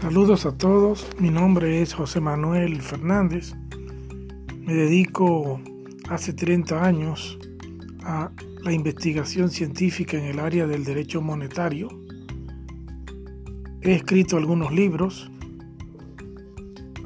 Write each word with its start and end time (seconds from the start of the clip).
Saludos 0.00 0.46
a 0.46 0.56
todos, 0.56 1.06
mi 1.18 1.28
nombre 1.28 1.82
es 1.82 1.92
José 1.92 2.22
Manuel 2.22 2.80
Fernández. 2.80 3.54
Me 4.58 4.72
dedico 4.72 5.60
hace 6.08 6.32
30 6.32 6.82
años 6.82 7.38
a 8.02 8.32
la 8.62 8.72
investigación 8.72 9.50
científica 9.50 10.16
en 10.16 10.24
el 10.24 10.38
área 10.38 10.66
del 10.66 10.84
derecho 10.84 11.20
monetario. 11.20 11.90
He 13.82 13.92
escrito 13.92 14.38
algunos 14.38 14.72
libros. 14.72 15.30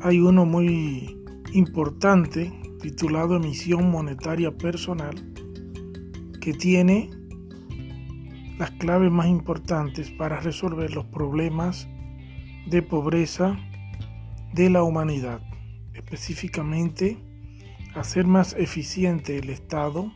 Hay 0.00 0.21
uno 0.21 0.46
muy 0.46 1.18
importante 1.53 2.53
titulado 2.81 3.35
Emisión 3.35 3.90
Monetaria 3.90 4.57
Personal 4.57 5.17
que 6.40 6.53
tiene 6.53 7.11
las 8.57 8.71
claves 8.71 9.11
más 9.11 9.26
importantes 9.26 10.13
para 10.13 10.39
resolver 10.39 10.95
los 10.95 11.07
problemas 11.07 11.89
de 12.67 12.82
pobreza 12.82 13.57
de 14.53 14.71
la 14.71 14.82
humanidad, 14.82 15.41
específicamente 15.95 17.18
hacer 17.95 18.27
más 18.27 18.55
eficiente 18.55 19.39
el 19.39 19.50
Estado 19.50 20.13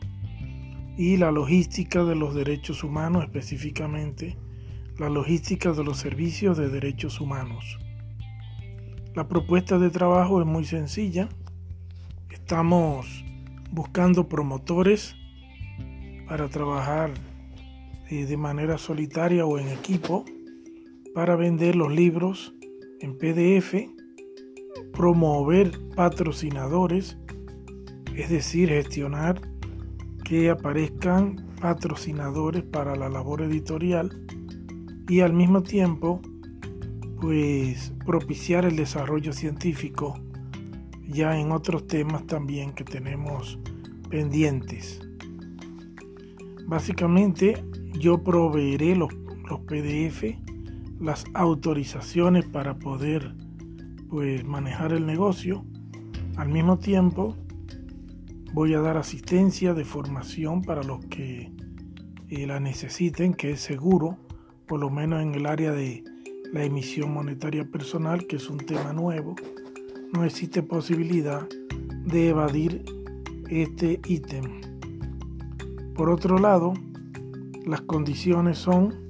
y 0.97 1.17
la 1.17 1.31
logística 1.31 2.03
de 2.03 2.15
los 2.15 2.35
derechos 2.35 2.83
humanos, 2.83 3.23
específicamente 3.23 4.37
la 4.97 5.09
logística 5.09 5.71
de 5.71 5.83
los 5.83 5.97
servicios 5.97 6.57
de 6.57 6.69
derechos 6.69 7.21
humanos. 7.21 7.79
La 9.15 9.27
propuesta 9.27 9.79
de 9.79 9.89
trabajo 9.89 10.41
es 10.41 10.45
muy 10.45 10.65
sencilla. 10.65 11.29
Estamos 12.29 13.23
buscando 13.71 14.27
promotores 14.27 15.15
para 16.27 16.49
trabajar 16.49 17.11
eh, 18.09 18.25
de 18.25 18.37
manera 18.37 18.77
solitaria 18.77 19.45
o 19.45 19.57
en 19.57 19.69
equipo 19.69 20.25
para 21.13 21.35
vender 21.35 21.75
los 21.75 21.91
libros 21.91 22.53
en 22.99 23.17
PDF, 23.17 23.75
promover 24.93 25.71
patrocinadores, 25.95 27.17
es 28.15 28.29
decir, 28.29 28.69
gestionar 28.69 29.41
que 30.23 30.49
aparezcan 30.49 31.47
patrocinadores 31.59 32.63
para 32.63 32.95
la 32.95 33.09
labor 33.09 33.41
editorial 33.41 34.25
y 35.07 35.21
al 35.21 35.33
mismo 35.33 35.63
tiempo 35.63 36.21
pues 37.19 37.93
propiciar 38.05 38.65
el 38.65 38.75
desarrollo 38.75 39.33
científico 39.33 40.19
ya 41.07 41.37
en 41.37 41.51
otros 41.51 41.87
temas 41.87 42.25
también 42.27 42.71
que 42.73 42.83
tenemos 42.83 43.59
pendientes. 44.09 45.01
Básicamente 46.67 47.63
yo 47.93 48.23
proveeré 48.23 48.95
los, 48.95 49.11
los 49.49 49.59
PDF 49.61 50.23
las 50.99 51.25
autorizaciones 51.33 52.45
para 52.45 52.77
poder 52.77 53.33
pues 54.09 54.43
manejar 54.43 54.91
el 54.93 55.05
negocio. 55.05 55.63
Al 56.35 56.49
mismo 56.49 56.77
tiempo 56.77 57.35
voy 58.53 58.73
a 58.73 58.81
dar 58.81 58.97
asistencia 58.97 59.73
de 59.73 59.85
formación 59.85 60.61
para 60.61 60.83
los 60.83 61.05
que 61.05 61.51
eh, 62.27 62.47
la 62.47 62.59
necesiten, 62.59 63.33
que 63.33 63.51
es 63.51 63.61
seguro, 63.61 64.17
por 64.67 64.79
lo 64.79 64.89
menos 64.89 65.21
en 65.21 65.35
el 65.35 65.45
área 65.45 65.71
de 65.71 66.03
la 66.51 66.63
emisión 66.63 67.13
monetaria 67.13 67.65
personal, 67.65 68.25
que 68.27 68.37
es 68.37 68.49
un 68.49 68.57
tema 68.57 68.93
nuevo. 68.93 69.35
No 70.13 70.23
existe 70.23 70.63
posibilidad 70.63 71.47
de 72.05 72.29
evadir 72.29 72.83
este 73.49 73.99
ítem. 74.07 74.61
Por 75.93 76.09
otro 76.09 76.39
lado, 76.39 76.73
las 77.65 77.81
condiciones 77.81 78.57
son 78.57 79.08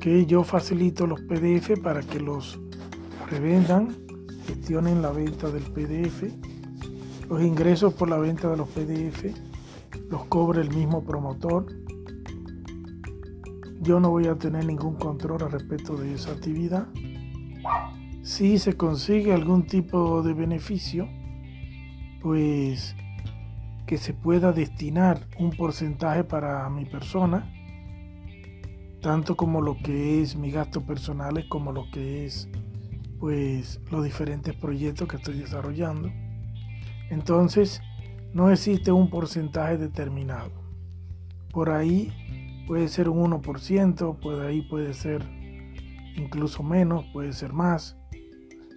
que 0.00 0.24
yo 0.24 0.42
facilito 0.44 1.06
los 1.06 1.20
PDF 1.20 1.78
para 1.82 2.00
que 2.00 2.18
los 2.18 2.58
revendan, 3.30 3.94
gestionen 4.46 5.02
la 5.02 5.10
venta 5.10 5.50
del 5.50 5.62
PDF. 5.62 6.24
Los 7.28 7.42
ingresos 7.42 7.92
por 7.94 8.08
la 8.08 8.16
venta 8.16 8.48
de 8.48 8.56
los 8.56 8.68
PDF 8.68 9.26
los 10.08 10.24
cobre 10.24 10.62
el 10.62 10.70
mismo 10.70 11.04
promotor. 11.04 11.66
Yo 13.80 14.00
no 14.00 14.10
voy 14.10 14.26
a 14.26 14.36
tener 14.36 14.64
ningún 14.64 14.94
control 14.96 15.42
al 15.42 15.52
respecto 15.52 15.96
de 15.96 16.14
esa 16.14 16.32
actividad. 16.32 16.88
Si 18.22 18.58
se 18.58 18.76
consigue 18.76 19.32
algún 19.32 19.66
tipo 19.66 20.22
de 20.22 20.32
beneficio, 20.32 21.08
pues 22.22 22.96
que 23.86 23.98
se 23.98 24.14
pueda 24.14 24.52
destinar 24.52 25.26
un 25.38 25.50
porcentaje 25.50 26.24
para 26.24 26.68
mi 26.70 26.84
persona 26.84 27.52
tanto 29.00 29.36
como 29.36 29.60
lo 29.60 29.76
que 29.78 30.20
es 30.20 30.36
mi 30.36 30.50
gasto 30.50 30.82
personales 30.82 31.46
como 31.48 31.72
lo 31.72 31.90
que 31.90 32.26
es 32.26 32.48
pues 33.18 33.80
los 33.90 34.02
diferentes 34.02 34.54
proyectos 34.54 35.06
que 35.06 35.16
estoy 35.16 35.38
desarrollando. 35.38 36.10
Entonces, 37.10 37.82
no 38.32 38.50
existe 38.50 38.92
un 38.92 39.10
porcentaje 39.10 39.76
determinado. 39.76 40.52
Por 41.52 41.70
ahí 41.70 42.12
puede 42.66 42.88
ser 42.88 43.08
un 43.08 43.30
1%, 43.30 44.18
por 44.20 44.40
ahí 44.40 44.62
puede 44.62 44.94
ser 44.94 45.22
incluso 46.16 46.62
menos, 46.62 47.04
puede 47.12 47.32
ser 47.34 47.52
más. 47.52 47.96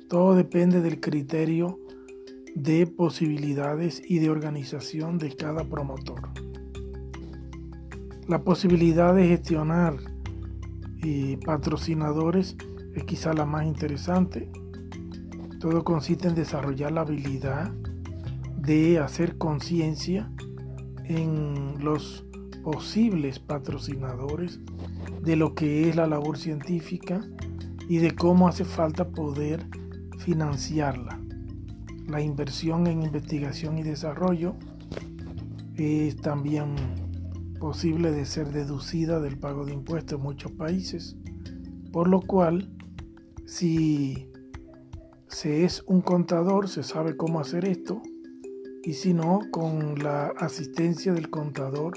Todo 0.09 0.35
depende 0.35 0.81
del 0.81 0.99
criterio 0.99 1.79
de 2.55 2.85
posibilidades 2.85 4.01
y 4.07 4.19
de 4.19 4.29
organización 4.29 5.17
de 5.17 5.35
cada 5.35 5.63
promotor. 5.63 6.29
La 8.27 8.43
posibilidad 8.43 9.15
de 9.15 9.27
gestionar 9.27 10.12
y 11.03 11.37
patrocinadores 11.37 12.55
es 12.95 13.03
quizá 13.03 13.33
la 13.33 13.45
más 13.45 13.65
interesante. 13.65 14.49
Todo 15.59 15.83
consiste 15.83 16.27
en 16.27 16.35
desarrollar 16.35 16.91
la 16.91 17.01
habilidad 17.01 17.71
de 18.57 18.99
hacer 18.99 19.37
conciencia 19.37 20.31
en 21.05 21.83
los 21.83 22.25
posibles 22.63 23.39
patrocinadores 23.39 24.59
de 25.21 25.35
lo 25.35 25.53
que 25.53 25.89
es 25.89 25.95
la 25.95 26.07
labor 26.07 26.37
científica 26.37 27.21
y 27.89 27.97
de 27.97 28.15
cómo 28.15 28.47
hace 28.47 28.63
falta 28.63 29.09
poder 29.09 29.65
financiarla. 30.19 31.19
La 32.07 32.21
inversión 32.21 32.87
en 32.87 33.03
investigación 33.03 33.77
y 33.77 33.83
desarrollo 33.83 34.55
es 35.75 36.15
también 36.17 36.75
posible 37.63 38.11
de 38.11 38.25
ser 38.25 38.51
deducida 38.51 39.21
del 39.21 39.37
pago 39.37 39.63
de 39.63 39.71
impuestos 39.71 40.19
en 40.19 40.23
muchos 40.25 40.51
países, 40.51 41.15
por 41.93 42.09
lo 42.09 42.19
cual 42.19 42.69
si 43.45 44.27
se 45.29 45.63
es 45.63 45.81
un 45.87 46.01
contador 46.01 46.67
se 46.67 46.83
sabe 46.83 47.15
cómo 47.15 47.39
hacer 47.39 47.63
esto 47.63 48.01
y 48.83 48.91
si 48.91 49.13
no, 49.13 49.39
con 49.49 49.97
la 50.03 50.33
asistencia 50.39 51.13
del 51.13 51.29
contador 51.29 51.93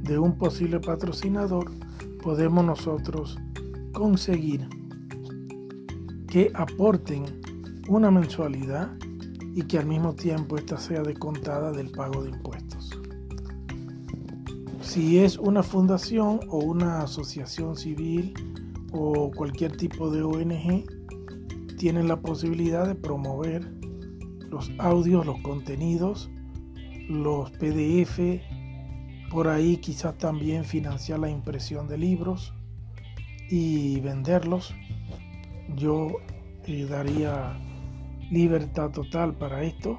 de 0.00 0.18
un 0.18 0.38
posible 0.38 0.80
patrocinador 0.80 1.70
podemos 2.22 2.64
nosotros 2.64 3.36
conseguir 3.92 4.66
que 6.26 6.50
aporten 6.54 7.42
una 7.86 8.10
mensualidad 8.10 8.96
y 9.54 9.60
que 9.64 9.78
al 9.78 9.84
mismo 9.84 10.14
tiempo 10.14 10.56
esta 10.56 10.78
sea 10.78 11.02
descontada 11.02 11.70
del 11.70 11.90
pago 11.90 12.22
de 12.22 12.30
impuestos. 12.30 12.55
Si 14.96 15.18
es 15.18 15.36
una 15.36 15.62
fundación 15.62 16.40
o 16.48 16.56
una 16.56 17.02
asociación 17.02 17.76
civil 17.76 18.32
o 18.92 19.30
cualquier 19.30 19.76
tipo 19.76 20.10
de 20.10 20.22
ONG, 20.22 20.86
tienen 21.76 22.08
la 22.08 22.18
posibilidad 22.18 22.86
de 22.86 22.94
promover 22.94 23.70
los 24.48 24.72
audios, 24.78 25.26
los 25.26 25.38
contenidos, 25.42 26.30
los 27.10 27.50
PDF, 27.50 28.40
por 29.30 29.48
ahí 29.48 29.76
quizás 29.76 30.16
también 30.16 30.64
financiar 30.64 31.18
la 31.18 31.28
impresión 31.28 31.88
de 31.88 31.98
libros 31.98 32.54
y 33.50 34.00
venderlos. 34.00 34.74
Yo 35.76 36.08
eh, 36.64 36.86
daría 36.88 37.54
libertad 38.30 38.92
total 38.92 39.34
para 39.34 39.62
esto. 39.62 39.98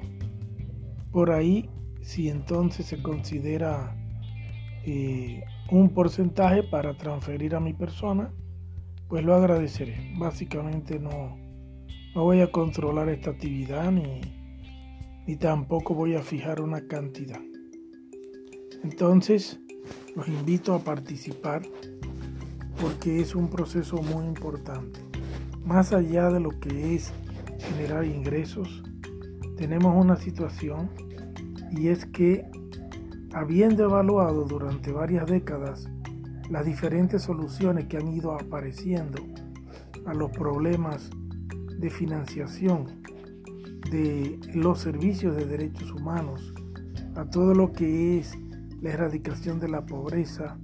Por 1.12 1.30
ahí, 1.30 1.70
si 2.02 2.28
entonces 2.28 2.86
se 2.86 3.00
considera 3.00 3.94
un 5.70 5.90
porcentaje 5.94 6.62
para 6.62 6.96
transferir 6.96 7.54
a 7.54 7.60
mi 7.60 7.72
persona, 7.72 8.32
pues 9.08 9.24
lo 9.24 9.34
agradeceré. 9.34 10.12
Básicamente 10.18 10.98
no, 10.98 11.36
no 12.14 12.24
voy 12.24 12.40
a 12.40 12.50
controlar 12.50 13.08
esta 13.08 13.30
actividad 13.30 13.90
ni, 13.90 14.20
ni 15.26 15.36
tampoco 15.36 15.94
voy 15.94 16.14
a 16.14 16.22
fijar 16.22 16.60
una 16.60 16.86
cantidad. 16.86 17.40
Entonces, 18.82 19.60
los 20.14 20.28
invito 20.28 20.74
a 20.74 20.80
participar 20.80 21.62
porque 22.80 23.20
es 23.20 23.34
un 23.34 23.48
proceso 23.48 24.00
muy 24.02 24.24
importante. 24.24 25.00
Más 25.64 25.92
allá 25.92 26.30
de 26.30 26.40
lo 26.40 26.50
que 26.60 26.94
es 26.94 27.12
generar 27.58 28.04
ingresos, 28.04 28.82
tenemos 29.56 29.94
una 29.96 30.16
situación 30.16 30.90
y 31.70 31.88
es 31.88 32.06
que 32.06 32.48
Habiendo 33.38 33.84
evaluado 33.84 34.46
durante 34.46 34.90
varias 34.90 35.24
décadas 35.26 35.88
las 36.50 36.66
diferentes 36.66 37.22
soluciones 37.22 37.86
que 37.86 37.96
han 37.96 38.08
ido 38.08 38.32
apareciendo 38.32 39.22
a 40.06 40.12
los 40.12 40.32
problemas 40.32 41.08
de 41.78 41.88
financiación 41.88 43.00
de 43.92 44.40
los 44.54 44.80
servicios 44.80 45.36
de 45.36 45.46
derechos 45.46 45.92
humanos, 45.92 46.52
a 47.14 47.30
todo 47.30 47.54
lo 47.54 47.72
que 47.72 48.18
es 48.18 48.36
la 48.80 48.90
erradicación 48.90 49.60
de 49.60 49.68
la 49.68 49.86
pobreza, 49.86 50.58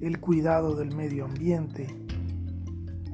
el 0.00 0.18
cuidado 0.18 0.74
del 0.74 0.96
medio 0.96 1.26
ambiente 1.26 1.86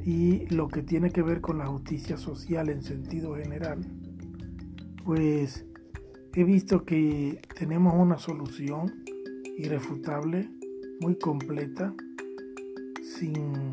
y 0.07 0.47
lo 0.47 0.69
que 0.69 0.81
tiene 0.81 1.11
que 1.11 1.21
ver 1.21 1.43
con 1.43 1.59
la 1.59 1.67
justicia 1.67 2.17
social 2.17 2.71
en 2.71 2.83
sentido 2.83 3.37
general, 3.37 3.85
pues 5.05 5.67
he 6.33 6.45
visto 6.45 6.87
que 6.87 7.43
tenemos 7.59 7.93
una 7.95 8.17
solución 8.17 9.02
irrefutable, 9.57 10.51
muy 11.01 11.17
completa, 11.17 11.95
sin 13.03 13.73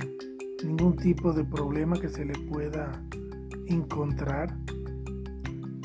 ningún 0.64 0.96
tipo 0.98 1.31
de 1.34 1.44
problema 1.44 2.00
que 2.00 2.10
se 2.10 2.26
le 2.26 2.34
pueda 2.34 3.04
encontrar. 3.68 4.56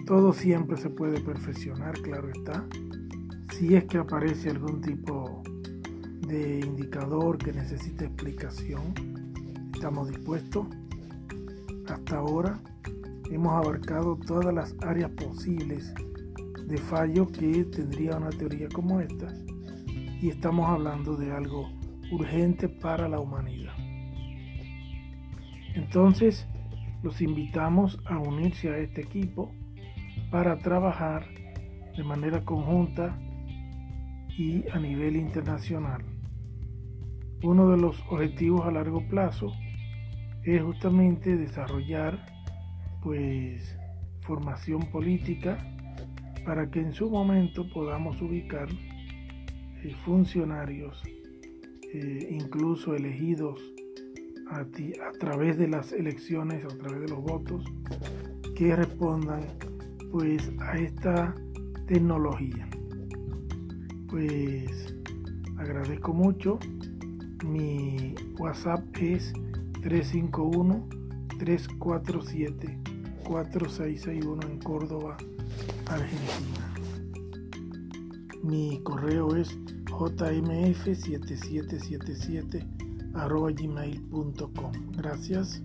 Todo 0.07 0.33
siempre 0.33 0.77
se 0.77 0.91
puede 0.91 1.21
perfeccionar, 1.21 2.01
claro 2.03 2.29
está. 2.31 2.67
Si 3.53 3.75
es 3.75 3.85
que 3.85 3.99
aparece 3.99 4.51
algún 4.51 4.81
tipo 4.81 5.43
de 6.27 6.61
indicador 6.61 7.39
que 7.39 7.53
necesite 7.53 8.07
explicación, 8.07 8.95
estamos 9.73 10.09
dispuestos. 10.09 10.67
Hasta 11.87 12.17
ahora 12.17 12.61
hemos 13.31 13.53
abarcado 13.53 14.17
todas 14.17 14.53
las 14.53 14.75
áreas 14.81 15.11
posibles 15.13 15.93
de 16.67 16.79
fallo 16.79 17.27
que 17.29 17.65
tendría 17.65 18.17
una 18.17 18.31
teoría 18.31 18.69
como 18.71 19.01
esta 19.01 19.33
y 20.25 20.31
estamos 20.31 20.71
hablando 20.71 21.17
de 21.17 21.33
algo 21.33 21.69
urgente 22.11 22.67
para 22.67 23.11
la 23.11 23.21
humanidad. 23.21 23.75
Entonces, 25.75 26.49
los 27.03 27.21
invitamos 27.21 28.01
a 28.07 28.17
unirse 28.17 28.71
a 28.71 28.79
este 28.79 29.03
equipo 29.03 29.53
para 30.31 30.57
trabajar 30.57 31.27
de 31.95 32.03
manera 32.05 32.43
conjunta 32.43 33.19
y 34.31 34.67
a 34.71 34.79
nivel 34.79 35.17
internacional. 35.17 36.03
Uno 37.43 37.69
de 37.69 37.77
los 37.77 38.03
objetivos 38.09 38.67
a 38.67 38.71
largo 38.71 39.07
plazo 39.07 39.53
es 40.43 40.63
justamente 40.63 41.37
desarrollar 41.37 42.19
pues 43.03 43.79
formación 44.23 44.91
política 44.91 45.59
para 46.47 46.71
que 46.71 46.81
en 46.81 46.95
su 46.95 47.11
momento 47.11 47.69
podamos 47.69 48.23
ubicar 48.23 48.69
funcionarios 49.93 51.03
eh, 51.93 52.29
incluso 52.31 52.95
elegidos 52.95 53.61
a, 54.51 54.61
a 54.61 55.13
través 55.19 55.59
de 55.59 55.69
las 55.69 55.93
elecciones, 55.93 56.65
a 56.65 56.77
través 56.77 57.03
de 57.03 57.09
los 57.09 57.23
votos, 57.23 57.65
que 58.57 58.75
respondan 58.75 59.45
pues 60.11 60.51
a 60.61 60.79
esta 60.79 61.35
tecnología. 61.87 62.69
Pues 64.09 64.95
agradezco 65.59 66.13
mucho. 66.13 66.59
Mi 67.45 68.15
WhatsApp 68.39 68.85
es 69.01 69.33
351 69.83 70.89
347 71.39 72.79
4661 73.25 74.43
en 74.49 74.59
Córdoba, 74.59 75.17
Argentina. 75.87 76.64
Mi 78.45 78.81
correo 78.83 79.35
es 79.37 79.59
jmf7777 79.87 82.67
gmail.com. 83.55 84.73
Gracias. 84.93 85.63